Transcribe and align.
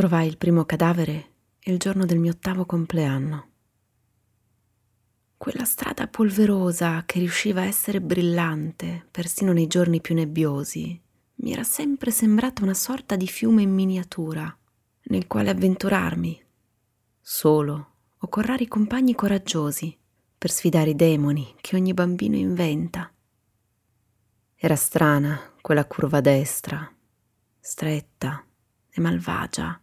Trovai 0.00 0.26
il 0.28 0.38
primo 0.38 0.64
cadavere 0.64 1.32
il 1.64 1.76
giorno 1.76 2.06
del 2.06 2.18
mio 2.18 2.30
ottavo 2.30 2.64
compleanno. 2.64 3.48
Quella 5.36 5.66
strada 5.66 6.08
polverosa 6.08 7.02
che 7.04 7.18
riusciva 7.18 7.60
a 7.60 7.66
essere 7.66 8.00
brillante 8.00 9.06
persino 9.10 9.52
nei 9.52 9.66
giorni 9.66 10.00
più 10.00 10.14
nebbiosi 10.14 10.98
mi 11.34 11.52
era 11.52 11.64
sempre 11.64 12.10
sembrata 12.10 12.62
una 12.62 12.72
sorta 12.72 13.14
di 13.14 13.26
fiume 13.26 13.60
in 13.60 13.74
miniatura 13.74 14.56
nel 15.02 15.26
quale 15.26 15.50
avventurarmi, 15.50 16.44
solo 17.20 17.90
o 18.16 18.28
con 18.28 18.42
rari 18.42 18.66
compagni 18.68 19.14
coraggiosi, 19.14 19.94
per 20.38 20.50
sfidare 20.50 20.88
i 20.88 20.96
demoni 20.96 21.56
che 21.60 21.76
ogni 21.76 21.92
bambino 21.92 22.36
inventa. 22.36 23.12
Era 24.56 24.76
strana 24.76 25.52
quella 25.60 25.84
curva 25.84 26.22
destra, 26.22 26.90
stretta 27.58 28.42
e 28.88 29.00
malvagia, 29.02 29.79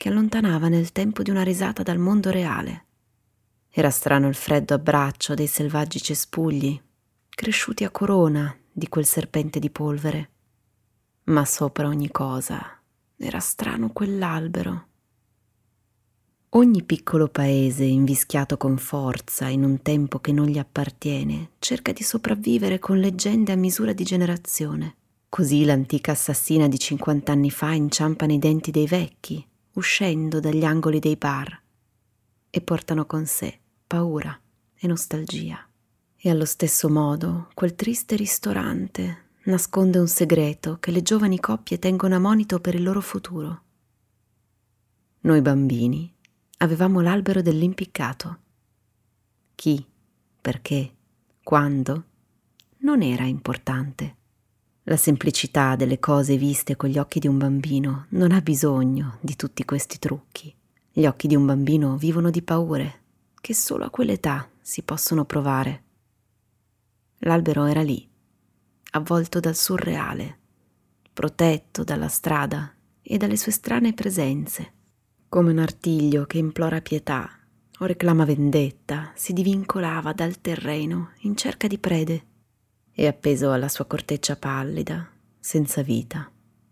che 0.00 0.08
allontanava 0.08 0.68
nel 0.68 0.92
tempo 0.92 1.22
di 1.22 1.28
una 1.28 1.42
risata 1.42 1.82
dal 1.82 1.98
mondo 1.98 2.30
reale. 2.30 2.86
Era 3.68 3.90
strano 3.90 4.28
il 4.28 4.34
freddo 4.34 4.72
abbraccio 4.72 5.34
dei 5.34 5.46
selvaggi 5.46 6.00
cespugli, 6.00 6.80
cresciuti 7.28 7.84
a 7.84 7.90
corona 7.90 8.56
di 8.72 8.88
quel 8.88 9.04
serpente 9.04 9.58
di 9.58 9.68
polvere. 9.68 10.30
Ma 11.24 11.44
sopra 11.44 11.86
ogni 11.86 12.10
cosa 12.10 12.80
era 13.14 13.40
strano 13.40 13.90
quell'albero. 13.90 14.86
Ogni 16.48 16.82
piccolo 16.82 17.28
paese, 17.28 17.84
invischiato 17.84 18.56
con 18.56 18.78
forza 18.78 19.48
in 19.48 19.64
un 19.64 19.82
tempo 19.82 20.18
che 20.18 20.32
non 20.32 20.46
gli 20.46 20.56
appartiene, 20.56 21.50
cerca 21.58 21.92
di 21.92 22.02
sopravvivere 22.02 22.78
con 22.78 22.98
leggende 22.98 23.52
a 23.52 23.56
misura 23.56 23.92
di 23.92 24.04
generazione. 24.04 24.94
Così 25.28 25.66
l'antica 25.66 26.12
assassina 26.12 26.68
di 26.68 26.78
50 26.78 27.30
anni 27.30 27.50
fa 27.50 27.72
inciampa 27.72 28.24
nei 28.24 28.38
denti 28.38 28.70
dei 28.70 28.86
vecchi, 28.86 29.46
uscendo 29.80 30.38
dagli 30.38 30.64
angoli 30.64 30.98
dei 30.98 31.16
bar, 31.16 31.60
e 32.50 32.60
portano 32.60 33.06
con 33.06 33.26
sé 33.26 33.58
paura 33.86 34.38
e 34.76 34.86
nostalgia. 34.86 35.66
E 36.16 36.30
allo 36.30 36.44
stesso 36.44 36.88
modo 36.88 37.48
quel 37.54 37.74
triste 37.74 38.14
ristorante 38.14 39.30
nasconde 39.44 39.98
un 39.98 40.06
segreto 40.06 40.78
che 40.78 40.90
le 40.90 41.02
giovani 41.02 41.40
coppie 41.40 41.78
tengono 41.78 42.14
a 42.14 42.18
monito 42.18 42.60
per 42.60 42.74
il 42.74 42.82
loro 42.82 43.00
futuro. 43.00 43.62
Noi 45.22 45.40
bambini 45.40 46.14
avevamo 46.58 47.00
l'albero 47.00 47.42
dell'impiccato. 47.42 48.38
Chi, 49.54 49.84
perché, 50.40 50.94
quando, 51.42 52.04
non 52.78 53.02
era 53.02 53.24
importante. 53.24 54.16
La 54.84 54.96
semplicità 54.96 55.76
delle 55.76 55.98
cose 55.98 56.38
viste 56.38 56.74
con 56.74 56.88
gli 56.88 56.98
occhi 56.98 57.18
di 57.18 57.28
un 57.28 57.36
bambino 57.36 58.06
non 58.10 58.32
ha 58.32 58.40
bisogno 58.40 59.18
di 59.20 59.36
tutti 59.36 59.64
questi 59.66 59.98
trucchi. 59.98 60.54
Gli 60.90 61.04
occhi 61.04 61.28
di 61.28 61.36
un 61.36 61.44
bambino 61.44 61.96
vivono 61.98 62.30
di 62.30 62.40
paure 62.40 63.00
che 63.40 63.54
solo 63.54 63.84
a 63.84 63.90
quell'età 63.90 64.48
si 64.60 64.82
possono 64.82 65.26
provare. 65.26 65.82
L'albero 67.18 67.66
era 67.66 67.82
lì, 67.82 68.08
avvolto 68.92 69.38
dal 69.38 69.54
surreale, 69.54 70.38
protetto 71.12 71.84
dalla 71.84 72.08
strada 72.08 72.74
e 73.02 73.18
dalle 73.18 73.36
sue 73.36 73.52
strane 73.52 73.92
presenze, 73.92 74.72
come 75.28 75.50
un 75.50 75.58
artiglio 75.58 76.24
che 76.24 76.38
implora 76.38 76.80
pietà 76.80 77.28
o 77.78 77.84
reclama 77.84 78.24
vendetta, 78.24 79.12
si 79.14 79.34
divincolava 79.34 80.14
dal 80.14 80.40
terreno 80.40 81.12
in 81.20 81.36
cerca 81.36 81.66
di 81.66 81.78
prede 81.78 82.24
e 83.00 83.06
appeso 83.06 83.50
alla 83.50 83.70
sua 83.70 83.86
corteccia 83.86 84.36
pallida, 84.36 85.08
senza 85.38 85.80
vita, 85.80 86.30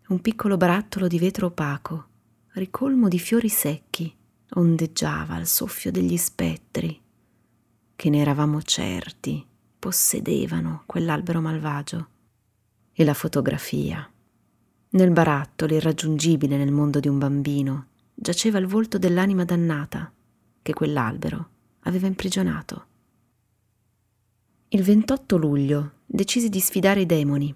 un 0.09 0.21
piccolo 0.21 0.57
barattolo 0.57 1.07
di 1.07 1.17
vetro 1.17 1.47
opaco, 1.47 2.05
ricolmo 2.51 3.07
di 3.07 3.17
fiori 3.17 3.49
secchi, 3.49 4.15
ondeggiava 4.51 5.33
al 5.33 5.47
soffio 5.47 5.91
degli 5.91 6.17
spettri, 6.17 7.01
che 7.95 8.09
ne 8.11 8.19
eravamo 8.19 8.61
certi 8.61 9.43
possedevano 9.79 10.83
quell'albero 10.85 11.41
malvagio. 11.41 12.07
E 12.93 13.03
la 13.03 13.15
fotografia. 13.15 14.07
Nel 14.89 15.09
barattolo 15.09 15.73
irraggiungibile 15.73 16.57
nel 16.57 16.71
mondo 16.71 16.99
di 16.99 17.07
un 17.07 17.17
bambino 17.17 17.87
giaceva 18.13 18.59
il 18.59 18.67
volto 18.67 18.99
dell'anima 18.99 19.45
dannata 19.45 20.13
che 20.61 20.73
quell'albero 20.73 21.49
aveva 21.79 22.05
imprigionato. 22.05 22.85
Il 24.67 24.83
28 24.83 25.35
luglio 25.35 25.93
decisi 26.11 26.49
di 26.49 26.59
sfidare 26.59 27.01
i 27.01 27.05
demoni 27.05 27.53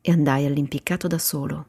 e 0.00 0.12
andai 0.12 0.44
all'impiccato 0.44 1.06
da 1.06 1.18
solo. 1.18 1.66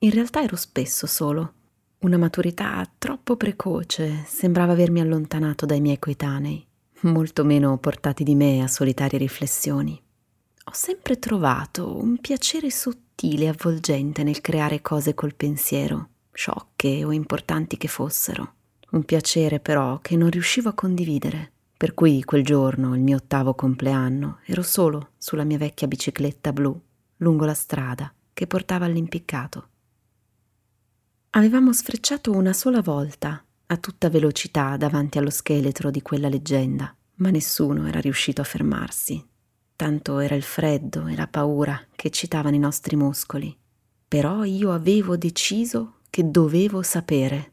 In 0.00 0.10
realtà 0.10 0.42
ero 0.42 0.56
spesso 0.56 1.06
solo. 1.06 1.52
Una 2.00 2.16
maturità 2.16 2.88
troppo 2.98 3.36
precoce 3.36 4.24
sembrava 4.26 4.72
avermi 4.72 5.00
allontanato 5.00 5.66
dai 5.66 5.80
miei 5.80 5.98
coetanei 5.98 6.66
molto 7.02 7.44
meno 7.44 7.78
portati 7.78 8.24
di 8.24 8.34
me 8.34 8.62
a 8.62 8.66
solitarie 8.68 9.18
riflessioni. 9.18 10.00
Ho 10.64 10.72
sempre 10.72 11.18
trovato 11.18 11.96
un 11.96 12.18
piacere 12.18 12.70
sottile 12.70 13.44
e 13.44 13.48
avvolgente 13.48 14.22
nel 14.22 14.40
creare 14.40 14.82
cose 14.82 15.14
col 15.14 15.34
pensiero, 15.34 16.08
sciocche 16.32 17.04
o 17.04 17.12
importanti 17.12 17.76
che 17.76 17.88
fossero. 17.88 18.54
Un 18.90 19.04
piacere 19.04 19.60
però 19.60 20.00
che 20.00 20.16
non 20.16 20.30
riuscivo 20.30 20.70
a 20.70 20.74
condividere, 20.74 21.52
per 21.78 21.94
cui 21.94 22.24
quel 22.24 22.42
giorno, 22.42 22.92
il 22.96 23.00
mio 23.00 23.18
ottavo 23.18 23.54
compleanno, 23.54 24.40
ero 24.46 24.62
solo 24.62 25.10
sulla 25.16 25.44
mia 25.44 25.58
vecchia 25.58 25.86
bicicletta 25.86 26.52
blu, 26.52 26.76
lungo 27.18 27.44
la 27.44 27.54
strada 27.54 28.12
che 28.34 28.48
portava 28.48 28.84
all'impiccato. 28.84 29.68
Avevamo 31.30 31.72
sfrecciato 31.72 32.32
una 32.32 32.52
sola 32.52 32.82
volta 32.82 33.40
a 33.66 33.76
tutta 33.76 34.10
velocità 34.10 34.76
davanti 34.76 35.18
allo 35.18 35.30
scheletro 35.30 35.92
di 35.92 36.02
quella 36.02 36.28
leggenda, 36.28 36.92
ma 37.18 37.30
nessuno 37.30 37.86
era 37.86 38.00
riuscito 38.00 38.40
a 38.40 38.44
fermarsi. 38.44 39.24
Tanto 39.76 40.18
era 40.18 40.34
il 40.34 40.42
freddo 40.42 41.06
e 41.06 41.14
la 41.14 41.28
paura 41.28 41.80
che 41.94 42.08
eccitavano 42.08 42.56
i 42.56 42.58
nostri 42.58 42.96
muscoli. 42.96 43.56
Però 44.08 44.42
io 44.42 44.72
avevo 44.72 45.16
deciso 45.16 45.98
che 46.10 46.28
dovevo 46.28 46.82
sapere. 46.82 47.52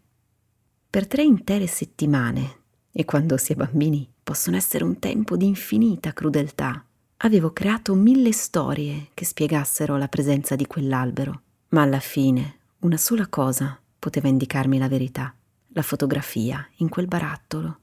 Per 0.89 1.05
tre 1.05 1.21
intere 1.21 1.67
settimane, 1.67 2.61
e 2.91 3.05
quando 3.05 3.37
si 3.37 3.51
è 3.51 3.55
bambini 3.55 4.13
possono 4.25 4.57
essere 4.57 4.83
un 4.83 4.99
tempo 4.99 5.37
di 5.37 5.45
infinita 5.45 6.11
crudeltà, 6.11 6.83
avevo 7.17 7.53
creato 7.53 7.93
mille 7.93 8.33
storie 8.33 9.11
che 9.13 9.23
spiegassero 9.23 9.95
la 9.95 10.09
presenza 10.09 10.57
di 10.57 10.67
quell'albero, 10.67 11.41
ma 11.69 11.83
alla 11.83 12.01
fine 12.01 12.57
una 12.79 12.97
sola 12.97 13.27
cosa 13.27 13.79
poteva 13.97 14.27
indicarmi 14.27 14.77
la 14.77 14.89
verità 14.89 15.33
la 15.75 15.81
fotografia 15.81 16.65
in 16.77 16.87
quel 16.87 17.05
barattolo. 17.05 17.79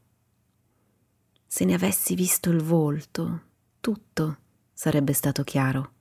Se 1.46 1.64
ne 1.66 1.74
avessi 1.74 2.14
visto 2.14 2.48
il 2.48 2.62
volto, 2.62 3.40
tutto 3.80 4.38
sarebbe 4.72 5.12
stato 5.12 5.44
chiaro. 5.44 5.92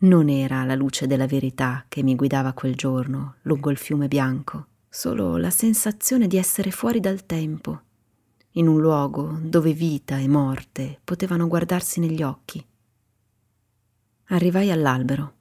Non 0.00 0.28
era 0.28 0.62
la 0.64 0.74
luce 0.74 1.06
della 1.06 1.26
verità 1.26 1.86
che 1.88 2.02
mi 2.02 2.14
guidava 2.16 2.52
quel 2.52 2.74
giorno 2.74 3.36
lungo 3.42 3.70
il 3.70 3.78
fiume 3.78 4.08
bianco, 4.08 4.66
solo 4.90 5.38
la 5.38 5.50
sensazione 5.50 6.26
di 6.26 6.36
essere 6.36 6.70
fuori 6.70 7.00
dal 7.00 7.24
tempo, 7.24 7.80
in 8.52 8.66
un 8.66 8.80
luogo 8.80 9.38
dove 9.40 9.72
vita 9.72 10.18
e 10.18 10.28
morte 10.28 11.00
potevano 11.04 11.46
guardarsi 11.46 12.00
negli 12.00 12.22
occhi. 12.22 12.64
Arrivai 14.26 14.70
all'albero, 14.70 15.34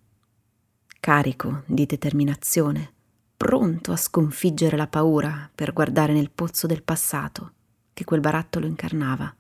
carico 1.00 1.64
di 1.66 1.86
determinazione 1.86 2.94
pronto 3.36 3.94
a 3.94 3.96
sconfiggere 3.96 4.76
la 4.76 4.88
paura 4.88 5.50
per 5.54 5.72
guardare 5.72 6.12
nel 6.12 6.30
pozzo 6.30 6.68
del 6.68 6.84
passato 6.84 7.54
che 7.94 8.04
quel 8.04 8.20
barattolo 8.20 8.66
incarnava. 8.66 9.34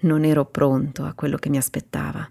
Non 0.00 0.24
ero 0.24 0.44
pronto 0.44 1.04
a 1.04 1.14
quello 1.14 1.36
che 1.38 1.48
mi 1.48 1.56
aspettava. 1.56 2.30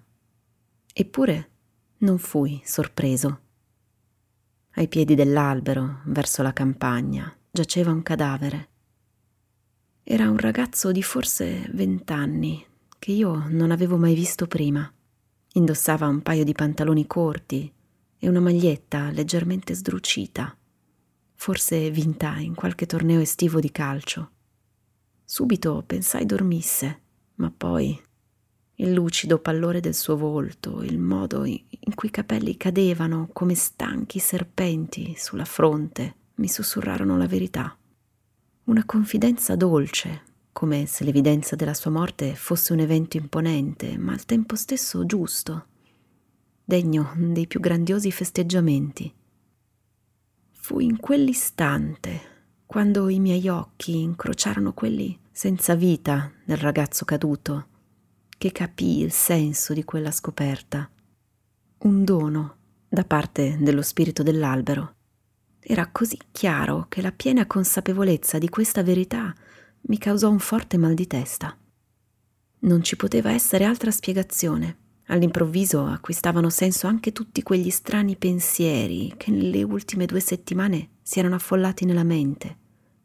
Eppure 0.93 1.49
non 1.97 2.19
fui 2.19 2.61
sorpreso. 2.63 3.39
Ai 4.75 4.87
piedi 4.87 5.15
dell'albero, 5.15 6.01
verso 6.05 6.43
la 6.43 6.53
campagna, 6.53 7.35
giaceva 7.49 7.91
un 7.91 8.03
cadavere. 8.03 8.69
Era 10.07 10.29
un 10.29 10.37
ragazzo 10.37 10.91
di 10.91 11.01
forse 11.01 11.67
vent'anni 11.73 12.63
che 12.99 13.11
io 13.11 13.47
non 13.49 13.71
avevo 13.71 13.97
mai 13.97 14.13
visto 14.13 14.47
prima. 14.47 14.89
Indossava 15.53 16.07
un 16.07 16.21
paio 16.21 16.43
di 16.43 16.53
pantaloni 16.53 17.07
corti 17.07 17.69
e 18.17 18.29
una 18.29 18.39
maglietta 18.39 19.09
leggermente 19.09 19.73
sdrucita 19.73 20.55
forse 21.35 21.91
vinta 21.91 22.37
in 22.37 22.55
qualche 22.55 22.85
torneo 22.85 23.19
estivo 23.19 23.59
di 23.59 23.71
calcio. 23.71 24.31
Subito 25.23 25.83
pensai 25.85 26.25
dormisse, 26.25 27.01
ma 27.35 27.51
poi 27.55 27.99
il 28.77 28.93
lucido 28.93 29.39
pallore 29.39 29.79
del 29.79 29.93
suo 29.93 30.17
volto, 30.17 30.81
il 30.81 30.97
modo 30.97 31.45
in 31.45 31.93
cui 31.93 32.09
i 32.09 32.11
capelli 32.11 32.57
cadevano 32.57 33.29
come 33.31 33.53
stanchi 33.53 34.19
serpenti 34.19 35.13
sulla 35.17 35.45
fronte, 35.45 36.15
mi 36.35 36.47
sussurrarono 36.47 37.17
la 37.17 37.27
verità. 37.27 37.77
Una 38.65 38.83
confidenza 38.83 39.55
dolce, 39.55 40.23
come 40.51 40.87
se 40.87 41.03
l'evidenza 41.03 41.55
della 41.55 41.75
sua 41.75 41.91
morte 41.91 42.33
fosse 42.33 42.73
un 42.73 42.79
evento 42.79 43.15
imponente, 43.15 43.95
ma 43.95 44.13
al 44.13 44.25
tempo 44.25 44.55
stesso 44.55 45.05
giusto, 45.05 45.67
degno 46.63 47.13
dei 47.15 47.45
più 47.45 47.59
grandiosi 47.59 48.11
festeggiamenti. 48.11 49.13
fu 50.53 50.79
in 50.79 50.97
quell'istante, 50.97 52.21
quando 52.65 53.07
i 53.09 53.19
miei 53.19 53.47
occhi 53.49 53.99
incrociarono 54.01 54.73
quelli 54.73 55.15
senza 55.31 55.75
vita 55.75 56.31
del 56.43 56.57
ragazzo 56.57 57.05
caduto, 57.05 57.67
che 58.35 58.51
capii 58.51 59.03
il 59.03 59.11
senso 59.11 59.73
di 59.73 59.83
quella 59.83 60.09
scoperta. 60.09 60.89
Un 61.79 62.03
dono 62.03 62.55
da 62.89 63.03
parte 63.03 63.57
dello 63.59 63.83
spirito 63.83 64.23
dell'albero. 64.23 64.94
Era 65.67 65.87
così 65.87 66.19
chiaro 66.31 66.85
che 66.89 67.01
la 67.01 67.11
piena 67.11 67.47
consapevolezza 67.47 68.37
di 68.37 68.49
questa 68.49 68.83
verità 68.83 69.33
mi 69.87 69.97
causò 69.97 70.29
un 70.29 70.37
forte 70.37 70.77
mal 70.77 70.93
di 70.93 71.07
testa. 71.07 71.57
Non 72.59 72.83
ci 72.83 72.95
poteva 72.95 73.31
essere 73.31 73.63
altra 73.63 73.89
spiegazione. 73.89 74.77
All'improvviso 75.07 75.83
acquistavano 75.85 76.51
senso 76.51 76.85
anche 76.85 77.11
tutti 77.11 77.41
quegli 77.41 77.71
strani 77.71 78.15
pensieri 78.15 79.11
che 79.17 79.31
nelle 79.31 79.63
ultime 79.63 80.05
due 80.05 80.19
settimane 80.19 80.89
si 81.01 81.17
erano 81.17 81.33
affollati 81.33 81.83
nella 81.85 82.03
mente, 82.03 82.55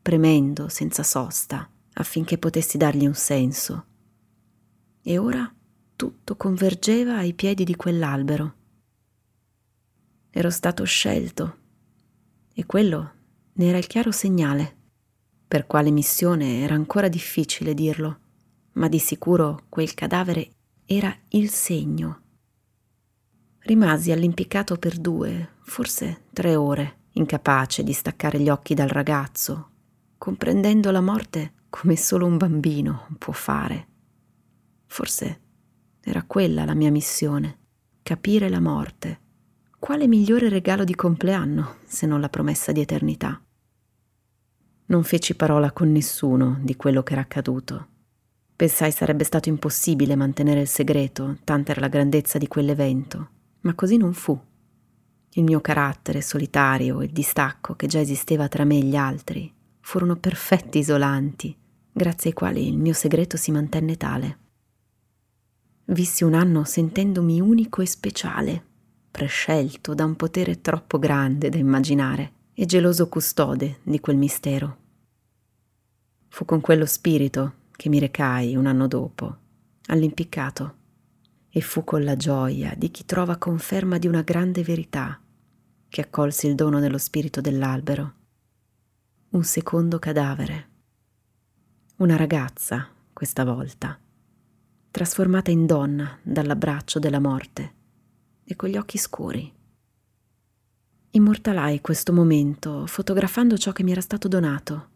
premendo 0.03 0.69
senza 0.69 1.03
sosta 1.03 1.67
affinché 1.95 2.37
potessi 2.37 2.77
dargli 2.77 3.07
un 3.07 3.15
senso. 3.15 3.87
E 5.01 5.17
ora 5.17 5.51
tutto 5.97 6.37
convergeva 6.37 7.17
ai 7.17 7.33
piedi 7.33 7.65
di 7.65 7.75
quell'albero. 7.75 8.55
Ero 10.29 10.51
stato 10.51 10.85
scelto 10.85 11.60
e 12.53 12.67
quello 12.67 13.13
ne 13.55 13.67
era 13.67 13.79
il 13.79 13.87
chiaro 13.87 14.11
segnale. 14.11 14.77
Per 15.47 15.67
quale 15.67 15.91
missione 15.91 16.61
era 16.61 16.75
ancora 16.75 17.09
difficile 17.09 17.75
dirlo, 17.75 18.19
ma 18.73 18.89
di 18.89 18.99
sicuro 18.99 19.65
quel 19.69 19.95
cadavere 19.95 20.51
era 20.85 21.15
il 21.31 21.51
segno. 21.51 22.23
Rimasi 23.61 24.13
all'impiccato 24.13 24.77
per 24.77 24.99
due, 24.99 25.57
forse 25.63 26.25
tre 26.33 26.57
ore, 26.57 26.99
incapace 27.13 27.83
di 27.83 27.93
staccare 27.93 28.41
gli 28.41 28.49
occhi 28.49 28.75
dal 28.75 28.89
ragazzo, 28.89 29.71
comprendendo 30.17 30.91
la 30.91 31.01
morte 31.01 31.55
come 31.69 31.97
solo 31.97 32.27
un 32.27 32.37
bambino 32.37 33.09
può 33.19 33.33
fare. 33.33 33.89
Forse 34.87 35.41
era 36.01 36.25
quella 36.25 36.65
la 36.65 36.75
mia 36.75 36.91
missione, 36.91 37.59
capire 38.03 38.49
la 38.49 38.61
morte. 38.61 39.21
Quale 39.81 40.07
migliore 40.07 40.51
regalo 40.51 40.85
di 40.85 40.95
compleanno 40.95 41.77
se 41.87 42.07
non 42.07 42.21
la 42.21 42.29
promessa 42.29 42.71
di 42.71 42.83
eternità? 42.83 43.43
Non 44.85 45.03
feci 45.03 45.35
parola 45.35 45.73
con 45.73 45.91
nessuno 45.91 46.59
di 46.61 46.77
quello 46.77 47.03
che 47.03 47.15
era 47.15 47.23
accaduto. 47.23 47.87
Pensai 48.55 48.93
sarebbe 48.93 49.25
stato 49.25 49.49
impossibile 49.49 50.17
mantenere 50.17 50.61
il 50.61 50.69
segreto, 50.69 51.39
tanta 51.45 51.73
era 51.73 51.81
la 51.81 51.89
grandezza 51.89 52.37
di 52.37 52.47
quell'evento, 52.47 53.31
ma 53.63 53.75
così 53.75 53.97
non 53.97 54.13
fu. 54.13 54.39
Il 55.31 55.45
mio 55.45 55.63
carattere 55.63 56.21
solitario 56.21 57.01
e 57.01 57.07
il 57.07 57.13
distacco 57.13 57.75
che 57.75 57.87
già 57.87 58.01
esisteva 58.01 58.49
tra 58.49 58.65
me 58.65 58.77
e 58.77 58.85
gli 58.85 58.97
altri 58.97 59.51
furono 59.81 60.17
perfetti 60.17 60.77
isolanti, 60.77 61.57
grazie 61.91 62.31
ai 62.31 62.37
quali 62.37 62.69
il 62.69 62.77
mio 62.77 62.93
segreto 62.93 63.39
si 63.39 63.51
mantenne 63.51 63.97
tale. 63.97 64.39
Vissi 65.87 66.23
un 66.23 66.35
anno 66.35 66.65
sentendomi 66.65 67.41
unico 67.41 67.81
e 67.81 67.87
speciale, 67.87 68.65
prescelto 69.11 69.95
da 69.95 70.05
un 70.05 70.17
potere 70.17 70.61
troppo 70.61 70.99
grande 70.99 71.49
da 71.49 71.59
immaginare 71.59 72.33
e 72.55 72.65
geloso 72.65 73.09
custode 73.09 73.81
di 73.83 74.01
quel 74.01 74.17
mistero. 74.17 74.77
Fu 76.29 76.45
con 76.45 76.61
quello 76.61 76.87
spirito 76.87 77.55
che 77.73 77.89
mi 77.89 77.99
recai 77.99 78.55
un 78.55 78.67
anno 78.67 78.87
dopo 78.87 79.37
all'impiccato 79.87 80.77
e 81.51 81.61
fu 81.61 81.83
con 81.83 82.05
la 82.05 82.17
gioia 82.17 82.75
di 82.77 82.91
chi 82.91 83.05
trova 83.05 83.37
conferma 83.37 83.99
di 83.99 84.07
una 84.07 84.23
grande 84.23 84.63
verità 84.63 85.21
che 85.89 86.01
accolsi 86.01 86.47
il 86.47 86.55
dono 86.55 86.79
dello 86.79 86.99
spirito 86.99 87.41
dell'albero. 87.41 88.15
Un 89.31 89.43
secondo 89.43 89.99
cadavere. 89.99 90.69
Una 91.97 92.17
ragazza, 92.17 92.89
questa 93.13 93.45
volta, 93.45 93.99
trasformata 94.91 95.51
in 95.51 95.67
donna 95.67 96.19
dall'abbraccio 96.23 97.01
della 97.01 97.21
morte 97.21 97.79
e 98.53 98.57
con 98.57 98.69
gli 98.69 98.77
occhi 98.77 98.99
scuri. 98.99 99.53
Immortalai 101.13 101.81
questo 101.81 102.13
momento 102.13 102.87
fotografando 102.87 103.59
ciò 103.59 103.73
che 103.73 103.83
mi 103.83 103.93
era 103.93 104.01
stato 104.01 104.29
donato 104.29 104.89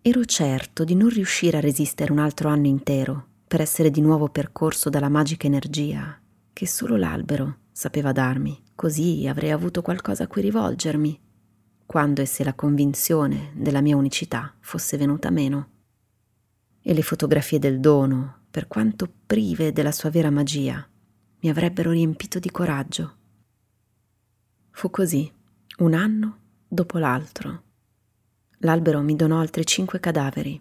Ero 0.00 0.24
certo 0.24 0.84
di 0.84 0.94
non 0.94 1.08
riuscire 1.08 1.56
a 1.56 1.60
resistere 1.60 2.12
un 2.12 2.18
altro 2.18 2.48
anno 2.48 2.66
intero 2.66 3.26
per 3.46 3.60
essere 3.60 3.90
di 3.90 4.00
nuovo 4.00 4.28
percorso 4.28 4.88
dalla 4.88 5.08
magica 5.08 5.46
energia 5.46 6.18
che 6.52 6.66
solo 6.66 6.96
l'albero 6.96 7.58
sapeva 7.72 8.12
darmi, 8.12 8.58
così 8.74 9.26
avrei 9.28 9.50
avuto 9.50 9.82
qualcosa 9.82 10.24
a 10.24 10.26
cui 10.26 10.42
rivolgermi, 10.42 11.20
quando 11.84 12.22
e 12.22 12.26
se 12.26 12.42
la 12.42 12.54
convinzione 12.54 13.52
della 13.54 13.80
mia 13.80 13.96
unicità 13.96 14.54
fosse 14.60 14.96
venuta 14.96 15.30
meno. 15.30 15.68
E 16.80 16.94
le 16.94 17.02
fotografie 17.02 17.58
del 17.58 17.78
dono, 17.78 18.44
per 18.50 18.66
quanto 18.66 19.12
prive 19.26 19.72
della 19.72 19.92
sua 19.92 20.10
vera 20.10 20.30
magia, 20.30 20.84
mi 21.40 21.48
avrebbero 21.48 21.90
riempito 21.90 22.38
di 22.38 22.50
coraggio. 22.50 23.16
Fu 24.70 24.90
così, 24.90 25.30
un 25.78 25.94
anno 25.94 26.38
dopo 26.68 26.98
l'altro 26.98 27.66
l'albero 28.60 29.00
mi 29.02 29.14
donò 29.14 29.38
altri 29.38 29.64
cinque 29.64 30.00
cadaveri. 30.00 30.60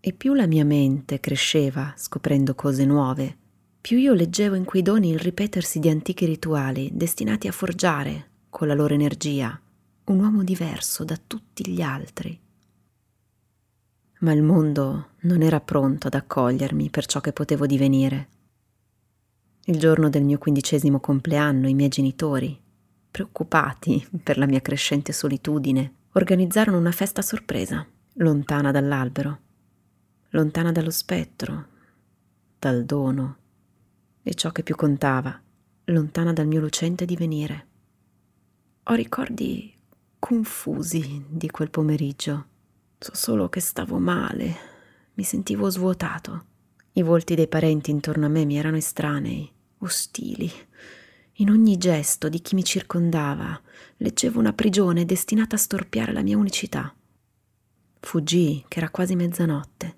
E 0.00 0.12
più 0.12 0.34
la 0.34 0.46
mia 0.46 0.64
mente 0.64 1.20
cresceva 1.20 1.94
scoprendo 1.96 2.54
cose 2.54 2.84
nuove, 2.84 3.36
più 3.80 3.98
io 3.98 4.14
leggevo 4.14 4.54
in 4.54 4.64
quei 4.64 4.82
doni 4.82 5.10
il 5.10 5.18
ripetersi 5.18 5.78
di 5.78 5.88
antichi 5.88 6.24
rituali 6.24 6.90
destinati 6.92 7.48
a 7.48 7.52
forgiare, 7.52 8.30
con 8.50 8.66
la 8.66 8.74
loro 8.74 8.94
energia, 8.94 9.58
un 10.04 10.18
uomo 10.18 10.42
diverso 10.42 11.04
da 11.04 11.18
tutti 11.24 11.68
gli 11.70 11.80
altri. 11.80 12.38
Ma 14.20 14.32
il 14.32 14.42
mondo 14.42 15.10
non 15.20 15.42
era 15.42 15.60
pronto 15.60 16.06
ad 16.06 16.14
accogliermi 16.14 16.90
per 16.90 17.06
ciò 17.06 17.20
che 17.20 17.32
potevo 17.32 17.66
divenire. 17.66 18.28
Il 19.68 19.80
giorno 19.80 20.08
del 20.08 20.22
mio 20.22 20.38
quindicesimo 20.38 21.00
compleanno 21.00 21.66
i 21.66 21.74
miei 21.74 21.88
genitori, 21.88 22.56
preoccupati 23.10 24.06
per 24.22 24.38
la 24.38 24.46
mia 24.46 24.60
crescente 24.60 25.12
solitudine, 25.12 25.94
organizzarono 26.12 26.78
una 26.78 26.92
festa 26.92 27.20
sorpresa, 27.20 27.84
lontana 28.14 28.70
dall'albero, 28.70 29.40
lontana 30.30 30.70
dallo 30.70 30.92
spettro, 30.92 31.66
dal 32.60 32.84
dono 32.84 33.36
e 34.22 34.34
ciò 34.34 34.52
che 34.52 34.62
più 34.62 34.76
contava, 34.76 35.36
lontana 35.86 36.32
dal 36.32 36.46
mio 36.46 36.60
lucente 36.60 37.04
divenire. 37.04 37.66
Ho 38.84 38.94
ricordi 38.94 39.74
confusi 40.20 41.24
di 41.28 41.50
quel 41.50 41.70
pomeriggio. 41.70 42.46
So 42.98 43.16
solo 43.16 43.48
che 43.48 43.58
stavo 43.58 43.98
male, 43.98 44.56
mi 45.14 45.24
sentivo 45.24 45.68
svuotato. 45.70 46.44
I 46.92 47.02
volti 47.02 47.34
dei 47.34 47.48
parenti 47.48 47.90
intorno 47.90 48.26
a 48.26 48.28
me 48.28 48.44
mi 48.44 48.56
erano 48.56 48.76
estranei, 48.76 49.54
ostili 49.78 50.50
in 51.38 51.50
ogni 51.50 51.76
gesto 51.76 52.30
di 52.30 52.40
chi 52.40 52.54
mi 52.54 52.64
circondava 52.64 53.60
leggevo 53.98 54.38
una 54.38 54.54
prigione 54.54 55.04
destinata 55.04 55.56
a 55.56 55.58
storpiare 55.58 56.12
la 56.12 56.22
mia 56.22 56.38
unicità. 56.38 56.94
Fuggii, 58.00 58.64
che 58.68 58.78
era 58.78 58.88
quasi 58.88 59.16
mezzanotte. 59.16 59.96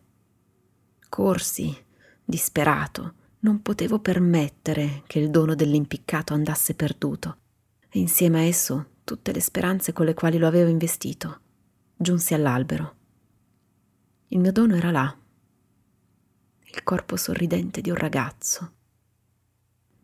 Corsi, 1.08 1.76
disperato, 2.24 3.14
non 3.40 3.62
potevo 3.62 4.00
permettere 4.00 5.04
che 5.06 5.20
il 5.20 5.30
dono 5.30 5.54
dell'impiccato 5.54 6.34
andasse 6.34 6.74
perduto, 6.74 7.36
e 7.88 8.00
insieme 8.00 8.40
a 8.40 8.42
esso 8.42 8.86
tutte 9.04 9.32
le 9.32 9.40
speranze 9.40 9.92
con 9.92 10.06
le 10.06 10.14
quali 10.14 10.38
lo 10.38 10.48
avevo 10.48 10.70
investito. 10.70 11.40
Giunsi 11.96 12.34
all'albero. 12.34 12.96
Il 14.28 14.40
mio 14.40 14.50
dono 14.50 14.74
era 14.74 14.90
là, 14.90 15.16
il 16.64 16.82
corpo 16.82 17.16
sorridente 17.16 17.80
di 17.80 17.90
un 17.90 17.96
ragazzo. 17.96 18.72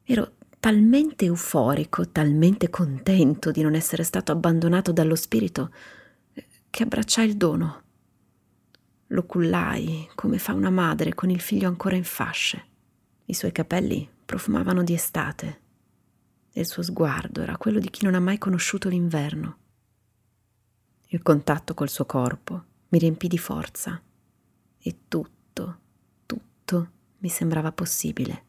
Ero 0.05 0.37
talmente 0.61 1.25
euforico, 1.25 2.09
talmente 2.11 2.69
contento 2.69 3.51
di 3.51 3.63
non 3.63 3.75
essere 3.75 4.03
stato 4.03 4.33
abbandonato 4.33 4.93
dallo 4.93 5.15
spirito, 5.15 5.73
che 6.69 6.83
abbracciai 6.83 7.27
il 7.27 7.37
dono. 7.37 7.83
Lo 9.09 9.25
cullai 9.25 10.09
come 10.15 10.39
fa 10.39 10.53
una 10.53 10.71
madre 10.71 11.15
con 11.15 11.31
il 11.31 11.41
figlio 11.41 11.69
ancora 11.69 11.97
in 11.97 12.05
fasce. 12.05 12.65
I 13.27 13.35
suoi 13.35 13.53
capelli 13.53 14.09
profumavano 14.25 14.83
di 14.83 14.93
estate 14.93 15.61
e 16.53 16.61
il 16.61 16.67
suo 16.67 16.83
sguardo 16.83 17.41
era 17.41 17.57
quello 17.57 17.79
di 17.79 17.91
chi 17.91 18.05
non 18.05 18.15
ha 18.15 18.21
mai 18.21 18.39
conosciuto 18.39 18.89
l'inverno. 18.89 19.59
Il 21.09 21.23
contatto 21.23 21.75
col 21.75 21.89
suo 21.89 22.05
corpo 22.07 22.65
mi 22.89 22.99
riempì 22.99 23.29
di 23.29 23.39
forza 23.39 24.01
e 24.79 24.97
tutto, 25.09 25.79
tutto 26.27 26.91
mi 27.19 27.29
sembrava 27.29 27.73
possibile. 27.73 28.45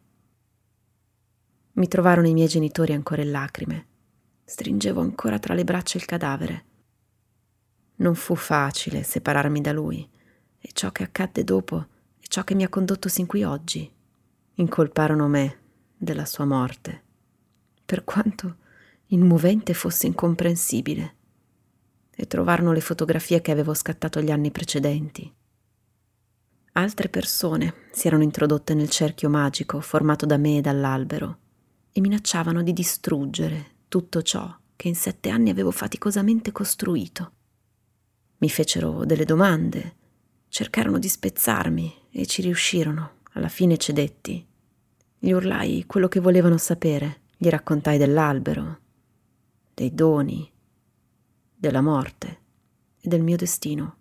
Mi 1.76 1.90
trovarono 1.90 2.28
i 2.28 2.34
miei 2.34 2.48
genitori 2.48 2.94
ancora 2.94 3.22
in 3.22 3.32
lacrime. 3.32 3.86
Stringevo 4.46 5.02
ancora 5.02 5.40
tra 5.40 5.54
le 5.54 5.66
braccia 5.66 5.98
il 5.98 6.06
cadavere. 6.06 6.66
Non 7.96 8.16
fu 8.16 8.36
facile 8.36 9.04
separarmi 9.04 9.60
da 9.60 9.74
lui 9.74 10.08
e 10.58 10.70
ciò 10.72 10.92
che 10.92 11.04
accadde 11.04 11.44
dopo 11.44 11.86
è 12.18 12.26
ciò 12.28 12.46
che 12.46 12.56
mi 12.56 12.64
ha 12.64 12.70
condotto 12.70 13.10
sin 13.10 13.26
qui 13.26 13.44
oggi. 13.44 13.92
Incolparono 14.54 15.28
me 15.28 15.60
della 15.98 16.26
sua 16.26 16.46
morte, 16.46 17.04
per 17.84 18.06
quanto 18.06 18.56
il 19.08 19.20
movente 19.20 19.74
fosse 19.74 20.08
incomprensibile. 20.08 21.14
e 22.18 22.28
trovarono 22.28 22.72
le 22.72 22.80
fotografie 22.80 23.42
che 23.42 23.52
avevo 23.52 23.74
scattato 23.74 24.22
gli 24.22 24.32
anni 24.32 24.50
precedenti. 24.50 25.30
Altre 26.72 27.10
persone 27.10 27.74
si 27.92 28.08
erano 28.08 28.24
introdotte 28.24 28.74
nel 28.74 28.90
cerchio 28.90 29.28
magico 29.28 29.82
formato 29.82 30.26
da 30.26 30.38
me 30.38 30.60
e 30.60 30.62
dall'albero 30.62 31.40
e 31.98 32.02
minacciavano 32.02 32.62
di 32.62 32.74
distruggere 32.74 33.76
tutto 33.88 34.22
ciò 34.22 34.54
che 34.76 34.90
in 34.90 34.96
sette 34.96 35.30
anni 35.30 35.50
avevo 35.50 35.72
faticosamente 35.72 36.52
costruito. 36.52 37.32
Mi 38.40 38.50
fecero 38.50 39.06
delle 39.06 39.24
domande, 39.24 39.96
cercarono 40.50 41.00
di 41.00 41.08
spezzarmi 41.08 42.08
e 42.12 42.26
ci 42.26 42.42
riuscirono. 42.42 43.12
Alla 43.36 43.48
fine 43.48 43.78
cedetti. 43.78 44.46
Gli 45.18 45.32
urlai 45.32 45.86
quello 45.88 46.10
che 46.10 46.20
volevano 46.20 46.58
sapere, 46.58 47.22
gli 47.38 47.48
raccontai 47.48 47.98
dell'albero, 47.98 48.80
dei 49.74 49.94
doni, 49.94 50.52
della 51.54 51.82
morte 51.82 52.40
e 53.00 53.08
del 53.08 53.24
mio 53.24 53.38
destino. 53.38 53.98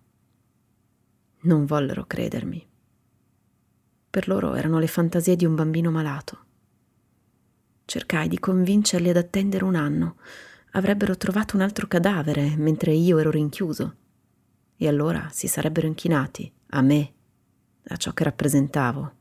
Non 1.43 1.65
vollero 1.65 2.07
credermi. 2.07 2.67
Per 4.11 4.27
loro 4.27 4.55
erano 4.55 4.81
le 4.81 4.89
fantasie 4.89 5.37
di 5.37 5.45
un 5.45 5.55
bambino 5.55 5.93
malato. 5.93 6.44
Cercai 7.85 8.29
di 8.29 8.39
convincerli 8.39 9.11
ad 9.11 9.17
attendere 9.17 9.65
un 9.65 9.75
anno. 9.75 10.17
Avrebbero 10.73 11.17
trovato 11.17 11.57
un 11.57 11.63
altro 11.63 11.87
cadavere 11.87 12.57
mentre 12.57 12.93
io 12.93 13.19
ero 13.19 13.31
rinchiuso. 13.31 13.95
E 14.77 14.89
allora 14.89 15.29
si 15.31 15.47
sarebbero 15.47 15.87
inchinati 15.87 16.51
a 16.71 16.81
me, 16.81 17.13
a 17.89 17.97
ciò 17.97 18.13
che 18.13 18.25
rappresentavo. 18.25 19.13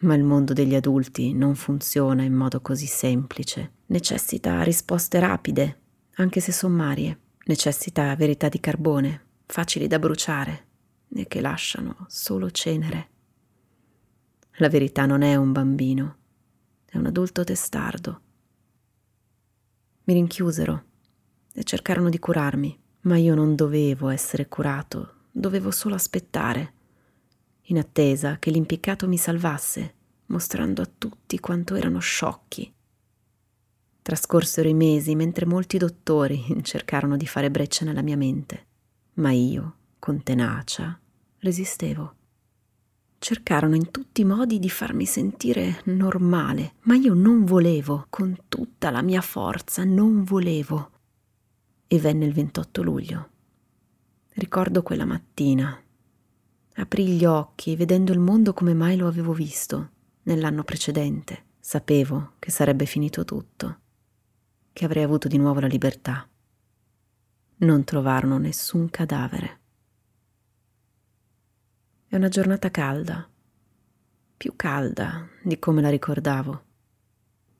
Ma 0.00 0.14
il 0.14 0.24
mondo 0.24 0.52
degli 0.52 0.74
adulti 0.74 1.32
non 1.34 1.54
funziona 1.54 2.22
in 2.22 2.34
modo 2.34 2.60
così 2.60 2.86
semplice. 2.86 3.72
Necessita 3.86 4.62
risposte 4.62 5.18
rapide, 5.18 5.80
anche 6.14 6.40
se 6.40 6.52
sommarie. 6.52 7.18
Necessita 7.44 8.14
verità 8.14 8.48
di 8.48 8.60
carbone, 8.60 9.26
facili 9.46 9.86
da 9.86 9.98
bruciare 9.98 10.66
e 11.14 11.26
che 11.26 11.40
lasciano 11.40 12.06
solo 12.08 12.50
cenere. 12.50 13.08
La 14.58 14.68
verità 14.68 15.06
non 15.06 15.22
è 15.22 15.34
un 15.34 15.52
bambino, 15.52 16.17
è 16.90 16.96
un 16.96 17.06
adulto 17.06 17.44
testardo. 17.44 18.20
Mi 20.04 20.14
rinchiusero 20.14 20.84
e 21.52 21.64
cercarono 21.64 22.08
di 22.08 22.18
curarmi, 22.18 22.78
ma 23.02 23.18
io 23.18 23.34
non 23.34 23.54
dovevo 23.54 24.08
essere 24.08 24.48
curato, 24.48 25.26
dovevo 25.30 25.70
solo 25.70 25.94
aspettare, 25.94 26.72
in 27.70 27.78
attesa 27.78 28.38
che 28.38 28.50
l'impiccato 28.50 29.06
mi 29.06 29.18
salvasse, 29.18 29.94
mostrando 30.26 30.80
a 30.80 30.90
tutti 30.96 31.38
quanto 31.38 31.74
erano 31.74 31.98
sciocchi. 31.98 32.72
Trascorsero 34.00 34.68
i 34.68 34.74
mesi 34.74 35.14
mentre 35.14 35.44
molti 35.44 35.76
dottori 35.76 36.42
cercarono 36.64 37.18
di 37.18 37.26
fare 37.26 37.50
breccia 37.50 37.84
nella 37.84 38.02
mia 38.02 38.16
mente, 38.16 38.66
ma 39.14 39.30
io, 39.32 39.76
con 39.98 40.22
tenacia, 40.22 40.98
resistevo. 41.40 42.17
Cercarono 43.20 43.74
in 43.74 43.90
tutti 43.90 44.20
i 44.20 44.24
modi 44.24 44.60
di 44.60 44.70
farmi 44.70 45.04
sentire 45.04 45.82
normale, 45.86 46.74
ma 46.82 46.94
io 46.94 47.14
non 47.14 47.44
volevo, 47.44 48.06
con 48.08 48.44
tutta 48.48 48.90
la 48.90 49.02
mia 49.02 49.20
forza, 49.20 49.82
non 49.84 50.22
volevo. 50.22 50.90
E 51.88 51.98
venne 51.98 52.26
il 52.26 52.32
28 52.32 52.82
luglio. 52.82 53.28
Ricordo 54.34 54.82
quella 54.82 55.04
mattina. 55.04 55.76
Aprì 56.74 57.08
gli 57.08 57.24
occhi 57.24 57.74
vedendo 57.74 58.12
il 58.12 58.20
mondo 58.20 58.52
come 58.52 58.72
mai 58.72 58.96
lo 58.96 59.08
avevo 59.08 59.32
visto 59.32 59.90
nell'anno 60.22 60.62
precedente. 60.62 61.46
Sapevo 61.58 62.34
che 62.38 62.52
sarebbe 62.52 62.86
finito 62.86 63.24
tutto, 63.24 63.80
che 64.72 64.84
avrei 64.84 65.02
avuto 65.02 65.26
di 65.26 65.38
nuovo 65.38 65.58
la 65.58 65.66
libertà. 65.66 66.26
Non 67.56 67.82
trovarono 67.82 68.38
nessun 68.38 68.88
cadavere. 68.90 69.57
È 72.10 72.16
una 72.16 72.28
giornata 72.28 72.70
calda, 72.70 73.28
più 74.34 74.56
calda 74.56 75.28
di 75.42 75.58
come 75.58 75.82
la 75.82 75.90
ricordavo. 75.90 76.64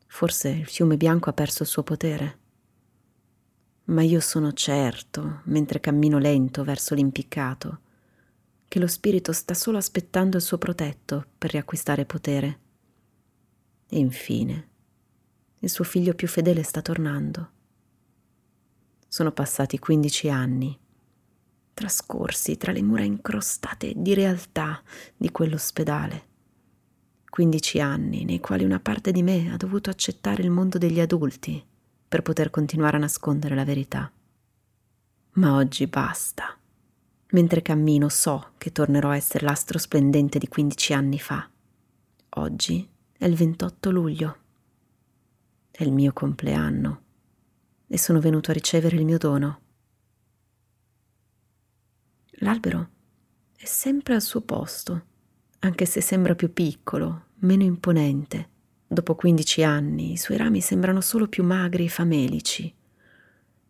Forse 0.06 0.48
il 0.48 0.64
fiume 0.64 0.96
bianco 0.96 1.28
ha 1.28 1.34
perso 1.34 1.64
il 1.64 1.68
suo 1.68 1.82
potere. 1.82 2.38
Ma 3.84 4.00
io 4.00 4.20
sono 4.20 4.54
certo, 4.54 5.42
mentre 5.44 5.80
cammino 5.80 6.16
lento 6.16 6.64
verso 6.64 6.94
l'impiccato, 6.94 7.80
che 8.66 8.78
lo 8.78 8.86
spirito 8.86 9.34
sta 9.34 9.52
solo 9.52 9.76
aspettando 9.76 10.38
il 10.38 10.42
suo 10.42 10.56
protetto 10.56 11.26
per 11.36 11.50
riacquistare 11.50 12.06
potere. 12.06 12.58
E 13.86 13.98
infine, 13.98 14.68
il 15.58 15.68
suo 15.68 15.84
figlio 15.84 16.14
più 16.14 16.26
fedele 16.26 16.62
sta 16.62 16.80
tornando. 16.80 17.50
Sono 19.08 19.30
passati 19.30 19.78
quindici 19.78 20.30
anni 20.30 20.86
trascorsi 21.78 22.56
tra 22.56 22.72
le 22.72 22.82
mura 22.82 23.04
incrostate 23.04 23.92
di 23.94 24.12
realtà 24.12 24.82
di 25.16 25.30
quell'ospedale. 25.30 26.26
Quindici 27.30 27.78
anni 27.78 28.24
nei 28.24 28.40
quali 28.40 28.64
una 28.64 28.80
parte 28.80 29.12
di 29.12 29.22
me 29.22 29.52
ha 29.52 29.56
dovuto 29.56 29.88
accettare 29.88 30.42
il 30.42 30.50
mondo 30.50 30.76
degli 30.76 30.98
adulti 30.98 31.64
per 32.08 32.22
poter 32.22 32.50
continuare 32.50 32.96
a 32.96 33.00
nascondere 33.00 33.54
la 33.54 33.64
verità. 33.64 34.10
Ma 35.34 35.54
oggi 35.54 35.86
basta. 35.86 36.58
Mentre 37.30 37.62
cammino 37.62 38.08
so 38.08 38.54
che 38.58 38.72
tornerò 38.72 39.10
a 39.10 39.16
essere 39.16 39.44
l'astro 39.44 39.78
splendente 39.78 40.40
di 40.40 40.48
quindici 40.48 40.92
anni 40.92 41.20
fa. 41.20 41.48
Oggi 42.30 42.88
è 43.16 43.24
il 43.24 43.36
28 43.36 43.90
luglio. 43.92 44.36
È 45.70 45.84
il 45.84 45.92
mio 45.92 46.12
compleanno 46.12 47.02
e 47.86 47.98
sono 47.98 48.18
venuto 48.18 48.50
a 48.50 48.54
ricevere 48.54 48.96
il 48.96 49.04
mio 49.04 49.18
dono 49.18 49.60
L'albero 52.40 52.90
è 53.56 53.64
sempre 53.64 54.14
al 54.14 54.22
suo 54.22 54.42
posto, 54.42 55.06
anche 55.60 55.86
se 55.86 56.00
sembra 56.00 56.36
più 56.36 56.52
piccolo, 56.52 57.26
meno 57.40 57.64
imponente. 57.64 58.50
Dopo 58.86 59.16
15 59.16 59.62
anni 59.64 60.12
i 60.12 60.16
suoi 60.16 60.36
rami 60.36 60.60
sembrano 60.60 61.00
solo 61.00 61.26
più 61.26 61.42
magri 61.42 61.86
e 61.86 61.88
famelici. 61.88 62.72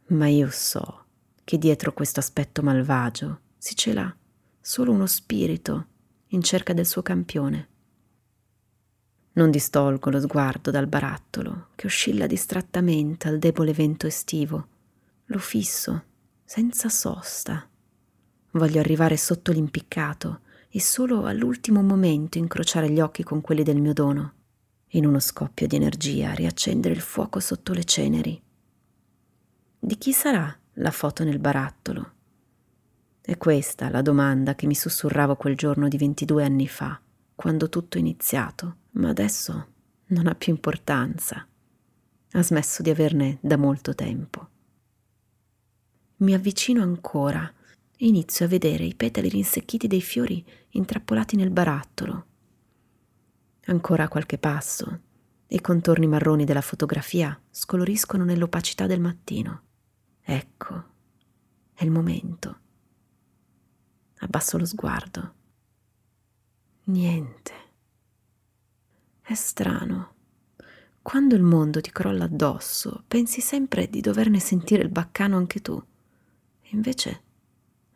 Ma 0.09 0.29
io 0.29 0.51
so 0.51 1.05
che 1.45 1.57
dietro 1.57 1.95
questo 1.95 2.21
aspetto 2.21 2.63
malvagio 2.63 3.41
si 3.57 3.75
cela 3.75 4.15
solo 4.61 4.93
uno 4.93 5.07
spirito 5.07 5.87
in 6.29 6.43
cerca 6.43 6.75
del 6.75 6.87
suo 6.87 7.01
campione. 7.01 7.69
Non 9.33 9.51
distolgo 9.51 10.11
lo 10.11 10.21
sguardo 10.21 10.71
dal 10.71 10.89
barattolo 10.89 11.69
che 11.75 11.87
oscilla 11.87 12.27
distrattamente 12.27 13.29
al 13.29 13.39
debole 13.39 13.73
vento 13.73 14.07
estivo. 14.07 14.69
Lo 15.27 15.39
fisso, 15.39 16.05
senza 16.45 16.89
sosta, 16.91 17.67
Voglio 18.59 18.81
arrivare 18.81 19.17
sotto 19.17 19.53
l'impiccato 19.53 20.41
e 20.69 20.81
solo 20.81 21.27
all'ultimo 21.27 21.81
momento 21.81 22.39
incrociare 22.39 22.91
gli 22.91 22.99
occhi 22.99 23.23
con 23.23 23.41
quelli 23.41 23.63
del 23.63 23.81
mio 23.81 23.93
dono. 23.93 24.33
In 24.93 25.07
uno 25.07 25.21
scoppio 25.21 25.69
di 25.69 25.77
energia 25.77 26.33
riaccendere 26.33 26.93
il 26.93 27.01
fuoco 27.01 27.39
sotto 27.39 27.73
le 27.73 27.85
ceneri. 27.85 28.43
Di 29.79 29.97
chi 29.97 30.13
sarà 30.13 30.53
la 30.75 30.91
foto 30.91 31.23
nel 31.23 31.39
barattolo? 31.39 32.13
È 33.21 33.37
questa 33.37 33.91
la 33.91 34.03
domanda 34.03 34.57
che 34.57 34.67
mi 34.67 34.75
sussurravo 34.75 35.37
quel 35.37 35.55
giorno 35.55 35.87
di 35.87 35.97
22 35.97 36.43
anni 36.43 36.67
fa, 36.67 37.01
quando 37.37 37.69
tutto 37.69 37.97
è 37.97 38.01
iniziato, 38.01 38.77
ma 38.93 39.11
adesso 39.11 39.67
non 40.07 40.27
ha 40.27 40.35
più 40.35 40.53
importanza. 40.53 41.47
Ha 42.33 42.43
smesso 42.43 42.83
di 42.83 42.91
averne 42.91 43.39
da 43.41 43.57
molto 43.57 43.95
tempo. 43.95 44.49
Mi 46.17 46.35
avvicino 46.35 46.83
ancora 46.83 47.53
e 48.01 48.07
inizio 48.07 48.45
a 48.47 48.49
vedere 48.49 48.85
i 48.85 48.95
petali 48.95 49.29
rinsecchiti 49.29 49.89
dei 49.89 50.01
fiori 50.01 50.45
intrappolati 50.71 51.35
nel 51.37 51.51
barattolo. 51.51 52.27
Ancora 53.67 54.09
qualche 54.09 54.39
passo 54.39 55.01
i 55.51 55.61
contorni 55.63 56.07
marroni 56.07 56.45
della 56.45 56.61
fotografia 56.61 57.39
scoloriscono 57.51 58.23
nell'opacità 58.23 58.87
del 58.87 59.01
mattino. 59.01 59.63
Ecco, 60.21 60.85
è 61.73 61.85
il 61.85 61.91
momento. 61.91 62.59
Abbasso 64.19 64.59
lo 64.59 64.67
sguardo. 64.67 65.35
Niente. 66.85 67.53
È 69.23 69.33
strano. 69.33 70.15
Quando 71.01 71.35
il 71.35 71.43
mondo 71.43 71.81
ti 71.81 71.91
crolla 71.91 72.25
addosso, 72.25 73.05
pensi 73.09 73.41
sempre 73.41 73.89
di 73.89 74.03
doverne 74.03 74.41
sentire 74.41 74.83
il 74.83 74.91
baccano 74.91 75.39
anche 75.39 75.63
tu. 75.63 75.83
E 76.61 76.69
invece 76.73 77.23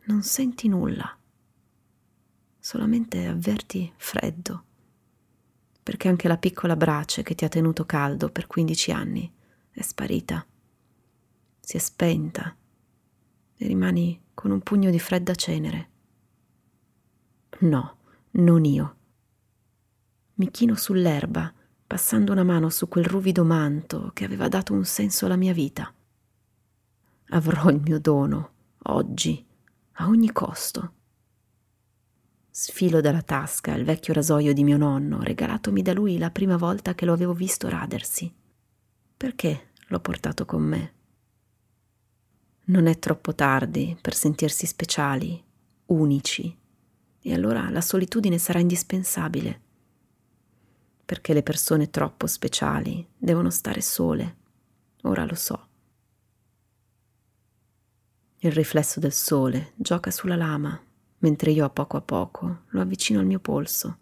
non 0.05 0.21
senti 0.21 0.67
nulla, 0.67 1.17
solamente 2.59 3.25
avverti 3.25 3.91
freddo, 3.95 4.63
perché 5.81 6.07
anche 6.07 6.27
la 6.27 6.37
piccola 6.37 6.75
brace 6.75 7.23
che 7.23 7.35
ti 7.35 7.45
ha 7.45 7.49
tenuto 7.49 7.85
caldo 7.85 8.29
per 8.29 8.47
15 8.47 8.91
anni 8.91 9.31
è 9.71 9.81
sparita, 9.81 10.45
si 11.59 11.77
è 11.77 11.79
spenta 11.79 12.55
e 13.55 13.67
rimani 13.67 14.21
con 14.33 14.51
un 14.51 14.61
pugno 14.61 14.89
di 14.89 14.99
fredda 14.99 15.33
cenere. 15.35 15.89
No, 17.59 17.97
non 18.31 18.65
io. 18.65 18.95
Mi 20.35 20.51
chino 20.51 20.75
sull'erba, 20.75 21.53
passando 21.87 22.31
una 22.31 22.43
mano 22.43 22.69
su 22.69 22.89
quel 22.89 23.05
ruvido 23.05 23.45
manto 23.45 24.11
che 24.13 24.25
aveva 24.25 24.47
dato 24.49 24.73
un 24.73 24.83
senso 24.83 25.25
alla 25.25 25.37
mia 25.37 25.53
vita. 25.53 25.93
Avrò 27.29 27.69
il 27.69 27.79
mio 27.81 27.99
dono, 27.99 28.51
oggi, 28.83 29.45
a 29.93 30.07
ogni 30.07 30.31
costo. 30.31 30.93
Sfilo 32.49 33.01
dalla 33.01 33.21
tasca 33.21 33.73
il 33.73 33.83
vecchio 33.83 34.13
rasoio 34.13 34.53
di 34.53 34.63
mio 34.63 34.77
nonno, 34.77 35.21
regalatomi 35.21 35.81
da 35.81 35.93
lui 35.93 36.17
la 36.17 36.29
prima 36.29 36.55
volta 36.55 36.93
che 36.93 37.05
lo 37.05 37.13
avevo 37.13 37.33
visto 37.33 37.67
radersi. 37.67 38.31
Perché 39.17 39.71
l'ho 39.87 39.99
portato 39.99 40.45
con 40.45 40.61
me? 40.61 40.93
Non 42.65 42.87
è 42.87 42.97
troppo 42.99 43.33
tardi 43.33 43.97
per 43.99 44.15
sentirsi 44.15 44.65
speciali, 44.65 45.43
unici, 45.87 46.55
e 47.19 47.33
allora 47.33 47.69
la 47.69 47.81
solitudine 47.81 48.37
sarà 48.37 48.59
indispensabile, 48.59 49.61
perché 51.05 51.33
le 51.33 51.43
persone 51.43 51.89
troppo 51.89 52.27
speciali 52.27 53.05
devono 53.17 53.49
stare 53.49 53.81
sole, 53.81 54.37
ora 55.01 55.25
lo 55.25 55.35
so. 55.35 55.67
Il 58.45 58.51
riflesso 58.51 58.99
del 58.99 59.13
sole 59.13 59.71
gioca 59.77 60.11
sulla 60.11 60.35
lama 60.35 60.77
mentre 61.19 61.51
io 61.51 61.63
a 61.63 61.69
poco 61.69 61.95
a 61.95 62.01
poco 62.01 62.63
lo 62.71 62.81
avvicino 62.81 63.21
al 63.21 63.25
mio 63.25 63.39
polso. 63.39 63.97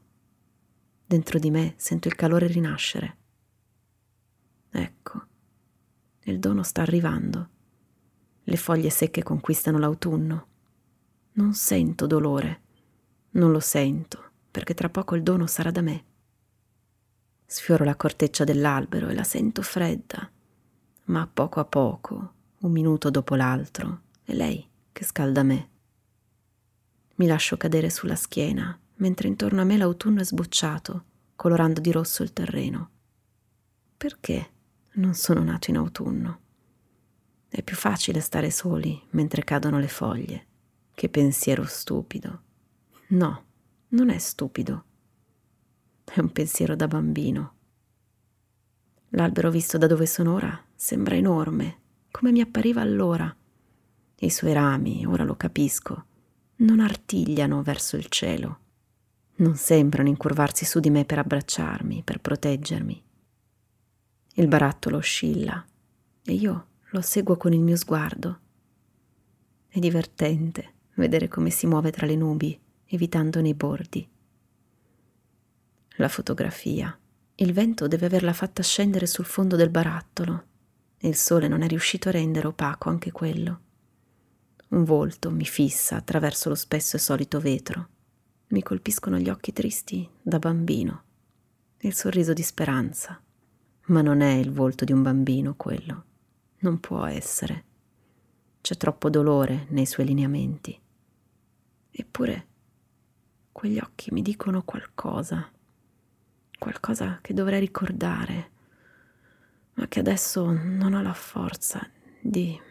Dentro 1.05 1.37
di 1.37 1.51
me 1.51 1.75
sento 1.77 2.07
il 2.07 2.15
calore 2.15 2.47
rinascere. 2.47 3.17
Ecco, 4.71 5.25
il 6.21 6.39
dono 6.39 6.63
sta 6.63 6.81
arrivando. 6.81 7.49
Le 8.41 8.57
foglie 8.57 8.89
secche 8.89 9.21
conquistano 9.21 9.77
l'autunno. 9.77 10.47
Non 11.33 11.53
sento 11.53 12.07
dolore, 12.07 12.61
non 13.33 13.51
lo 13.51 13.59
sento, 13.59 14.31
perché 14.49 14.73
tra 14.73 14.89
poco 14.89 15.13
il 15.13 15.21
dono 15.21 15.45
sarà 15.45 15.69
da 15.69 15.81
me. 15.81 16.05
Sfioro 17.45 17.85
la 17.85 17.95
corteccia 17.95 18.43
dell'albero 18.43 19.07
e 19.09 19.13
la 19.13 19.23
sento 19.23 19.61
fredda, 19.61 20.27
ma 21.05 21.29
poco 21.31 21.59
a 21.59 21.65
poco, 21.65 22.33
un 22.61 22.71
minuto 22.71 23.11
dopo 23.11 23.35
l'altro, 23.35 24.09
è 24.23 24.33
lei 24.33 24.67
che 24.91 25.03
scalda 25.03 25.43
me. 25.43 25.69
Mi 27.15 27.27
lascio 27.27 27.57
cadere 27.57 27.89
sulla 27.89 28.15
schiena, 28.15 28.77
mentre 28.95 29.27
intorno 29.27 29.61
a 29.61 29.63
me 29.63 29.77
l'autunno 29.77 30.21
è 30.21 30.23
sbocciato, 30.23 31.05
colorando 31.35 31.81
di 31.81 31.91
rosso 31.91 32.23
il 32.23 32.33
terreno. 32.33 32.89
Perché 33.97 34.49
non 34.93 35.13
sono 35.13 35.43
nato 35.43 35.69
in 35.69 35.77
autunno? 35.77 36.39
È 37.47 37.61
più 37.63 37.75
facile 37.75 38.19
stare 38.19 38.49
soli 38.49 38.99
mentre 39.11 39.43
cadono 39.43 39.77
le 39.79 39.87
foglie. 39.87 40.47
Che 40.93 41.09
pensiero 41.09 41.65
stupido. 41.65 42.41
No, 43.07 43.43
non 43.89 44.09
è 44.09 44.17
stupido. 44.17 44.85
È 46.03 46.19
un 46.19 46.31
pensiero 46.31 46.75
da 46.75 46.87
bambino. 46.87 47.55
L'albero 49.09 49.51
visto 49.51 49.77
da 49.77 49.87
dove 49.87 50.05
sono 50.05 50.33
ora 50.33 50.65
sembra 50.75 51.15
enorme, 51.15 51.79
come 52.11 52.31
mi 52.31 52.41
appariva 52.41 52.81
allora. 52.81 53.35
I 54.23 54.29
suoi 54.29 54.53
rami, 54.53 55.03
ora 55.03 55.23
lo 55.23 55.35
capisco, 55.35 56.05
non 56.57 56.79
artigliano 56.79 57.63
verso 57.63 57.97
il 57.97 58.05
cielo, 58.05 58.59
non 59.37 59.55
sembrano 59.55 60.09
incurvarsi 60.09 60.63
su 60.63 60.79
di 60.79 60.91
me 60.91 61.05
per 61.05 61.17
abbracciarmi, 61.17 62.03
per 62.03 62.19
proteggermi. 62.19 63.03
Il 64.35 64.47
barattolo 64.47 64.97
oscilla 64.97 65.65
e 66.23 66.33
io 66.33 66.67
lo 66.91 67.01
seguo 67.01 67.35
con 67.35 67.51
il 67.53 67.61
mio 67.61 67.75
sguardo. 67.75 68.39
È 69.67 69.79
divertente 69.79 70.73
vedere 70.95 71.27
come 71.27 71.49
si 71.49 71.65
muove 71.65 71.89
tra 71.89 72.05
le 72.05 72.15
nubi, 72.15 72.59
evitandone 72.85 73.47
i 73.47 73.55
bordi. 73.55 74.07
La 75.95 76.09
fotografia. 76.09 76.95
Il 77.33 77.53
vento 77.53 77.87
deve 77.87 78.05
averla 78.05 78.33
fatta 78.33 78.61
scendere 78.61 79.07
sul 79.07 79.25
fondo 79.25 79.55
del 79.55 79.71
barattolo 79.71 80.43
e 80.99 81.07
il 81.07 81.15
sole 81.15 81.47
non 81.47 81.63
è 81.63 81.67
riuscito 81.67 82.09
a 82.09 82.11
rendere 82.11 82.45
opaco 82.45 82.87
anche 82.87 83.11
quello. 83.11 83.61
Un 84.71 84.85
volto 84.85 85.31
mi 85.31 85.43
fissa 85.43 85.97
attraverso 85.97 86.47
lo 86.47 86.55
spesso 86.55 86.95
e 86.95 86.99
solito 86.99 87.41
vetro. 87.41 87.89
Mi 88.47 88.63
colpiscono 88.63 89.17
gli 89.17 89.29
occhi 89.29 89.51
tristi 89.51 90.09
da 90.21 90.39
bambino. 90.39 91.03
Il 91.79 91.93
sorriso 91.93 92.31
di 92.31 92.41
speranza. 92.41 93.21
Ma 93.87 94.01
non 94.01 94.21
è 94.21 94.31
il 94.31 94.49
volto 94.53 94.85
di 94.85 94.93
un 94.93 95.01
bambino 95.01 95.55
quello. 95.57 96.05
Non 96.59 96.79
può 96.79 97.03
essere. 97.03 97.65
C'è 98.61 98.77
troppo 98.77 99.09
dolore 99.09 99.65
nei 99.71 99.85
suoi 99.85 100.05
lineamenti. 100.05 100.79
Eppure 101.91 102.47
quegli 103.51 103.77
occhi 103.77 104.13
mi 104.13 104.21
dicono 104.21 104.63
qualcosa. 104.63 105.51
Qualcosa 106.57 107.19
che 107.21 107.33
dovrei 107.33 107.59
ricordare, 107.59 108.51
ma 109.73 109.87
che 109.89 109.99
adesso 109.99 110.49
non 110.49 110.93
ho 110.93 111.01
la 111.01 111.13
forza 111.13 111.85
di 112.21 112.69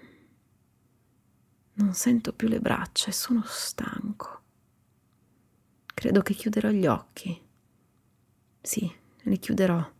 non 1.80 1.94
sento 1.94 2.32
più 2.32 2.48
le 2.48 2.60
braccia 2.60 3.08
e 3.08 3.12
sono 3.12 3.42
stanco. 3.46 4.38
Credo 5.86 6.20
che 6.20 6.34
chiuderò 6.34 6.68
gli 6.68 6.86
occhi. 6.86 7.40
Sì, 8.60 8.90
li 9.22 9.38
chiuderò. 9.38 9.92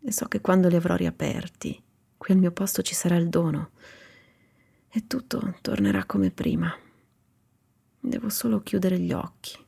E 0.00 0.12
so 0.12 0.26
che 0.26 0.40
quando 0.40 0.68
li 0.68 0.76
avrò 0.76 0.94
riaperti, 0.94 1.82
qui 2.16 2.34
al 2.34 2.40
mio 2.40 2.52
posto 2.52 2.82
ci 2.82 2.94
sarà 2.94 3.16
il 3.16 3.28
dono. 3.28 3.70
E 4.88 5.06
tutto 5.06 5.56
tornerà 5.62 6.04
come 6.04 6.30
prima. 6.30 6.74
Devo 7.98 8.28
solo 8.28 8.62
chiudere 8.62 8.98
gli 8.98 9.12
occhi. 9.12 9.64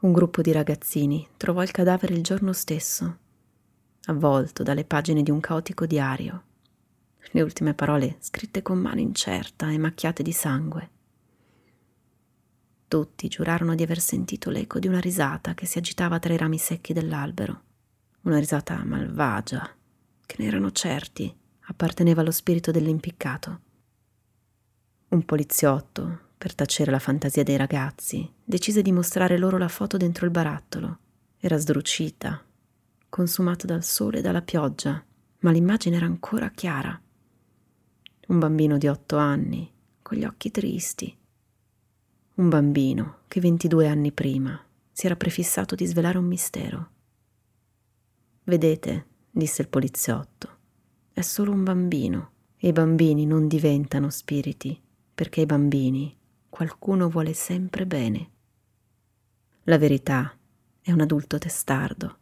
Un 0.00 0.12
gruppo 0.12 0.40
di 0.40 0.50
ragazzini 0.50 1.28
trovò 1.36 1.62
il 1.62 1.70
cadavere 1.70 2.14
il 2.14 2.22
giorno 2.22 2.52
stesso, 2.52 3.18
avvolto 4.06 4.64
dalle 4.64 4.84
pagine 4.84 5.22
di 5.22 5.30
un 5.30 5.38
caotico 5.38 5.86
diario 5.86 6.50
le 7.30 7.42
ultime 7.42 7.74
parole 7.74 8.16
scritte 8.18 8.62
con 8.62 8.78
mano 8.78 9.00
incerta 9.00 9.70
e 9.70 9.78
macchiate 9.78 10.22
di 10.22 10.32
sangue. 10.32 10.90
Tutti 12.88 13.28
giurarono 13.28 13.74
di 13.74 13.82
aver 13.82 14.00
sentito 14.00 14.50
l'eco 14.50 14.78
di 14.78 14.86
una 14.86 15.00
risata 15.00 15.54
che 15.54 15.64
si 15.64 15.78
agitava 15.78 16.18
tra 16.18 16.34
i 16.34 16.36
rami 16.36 16.58
secchi 16.58 16.92
dell'albero, 16.92 17.62
una 18.22 18.38
risata 18.38 18.84
malvagia, 18.84 19.66
che 20.26 20.36
ne 20.38 20.46
erano 20.46 20.70
certi 20.72 21.34
apparteneva 21.66 22.20
allo 22.20 22.30
spirito 22.30 22.70
dell'impiccato. 22.70 23.60
Un 25.08 25.24
poliziotto, 25.24 26.20
per 26.36 26.54
tacere 26.54 26.90
la 26.90 26.98
fantasia 26.98 27.42
dei 27.42 27.56
ragazzi, 27.56 28.30
decise 28.44 28.82
di 28.82 28.92
mostrare 28.92 29.38
loro 29.38 29.56
la 29.56 29.68
foto 29.68 29.96
dentro 29.96 30.26
il 30.26 30.32
barattolo. 30.32 30.98
Era 31.38 31.56
sdrucita, 31.56 32.44
consumata 33.08 33.66
dal 33.66 33.84
sole 33.84 34.18
e 34.18 34.20
dalla 34.20 34.42
pioggia, 34.42 35.02
ma 35.40 35.50
l'immagine 35.50 35.96
era 35.96 36.06
ancora 36.06 36.50
chiara 36.50 37.01
un 38.32 38.38
bambino 38.38 38.78
di 38.78 38.88
otto 38.88 39.18
anni, 39.18 39.70
con 40.00 40.16
gli 40.16 40.24
occhi 40.24 40.50
tristi. 40.50 41.14
Un 42.36 42.48
bambino 42.48 43.18
che 43.28 43.40
22 43.40 43.86
anni 43.86 44.10
prima 44.10 44.58
si 44.90 45.04
era 45.04 45.16
prefissato 45.16 45.74
di 45.74 45.84
svelare 45.84 46.16
un 46.16 46.24
mistero. 46.24 46.90
Vedete, 48.44 49.06
disse 49.30 49.60
il 49.60 49.68
poliziotto, 49.68 50.48
è 51.12 51.20
solo 51.20 51.52
un 51.52 51.62
bambino 51.62 52.30
e 52.56 52.68
i 52.68 52.72
bambini 52.72 53.26
non 53.26 53.48
diventano 53.48 54.08
spiriti 54.08 54.80
perché 55.14 55.40
ai 55.40 55.46
bambini 55.46 56.16
qualcuno 56.48 57.10
vuole 57.10 57.34
sempre 57.34 57.86
bene. 57.86 58.30
La 59.64 59.76
verità 59.76 60.34
è 60.80 60.90
un 60.90 61.00
adulto 61.02 61.36
testardo 61.36 62.16